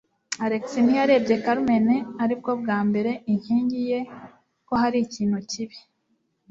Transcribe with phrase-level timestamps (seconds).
[0.45, 1.87] Alex ntiyarebye Carmen,
[2.23, 3.99] aribwo bwa mbere inkingi ye
[4.67, 5.77] ko hari ikintu kibi.